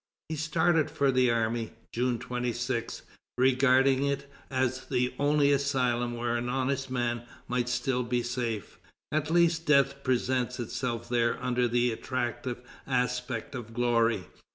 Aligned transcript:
He 0.29 0.35
started 0.35 0.89
for 0.89 1.11
the 1.11 1.29
army, 1.29 1.73
June 1.91 2.17
26, 2.17 3.03
regarding 3.37 4.03
it 4.03 4.27
as 4.49 4.87
"the 4.87 5.13
only 5.19 5.51
asylum 5.51 6.15
where 6.17 6.37
an 6.37 6.49
honest 6.49 6.89
man 6.89 7.21
might 7.47 7.69
still 7.69 8.01
be 8.01 8.23
safe. 8.23 8.79
At 9.11 9.29
least, 9.29 9.67
death 9.67 10.03
presents 10.03 10.59
itself 10.59 11.07
there 11.07 11.37
under 11.39 11.67
the 11.67 11.91
attractive 11.91 12.63
aspect 12.87 13.53
of 13.53 13.75
glory." 13.75 14.25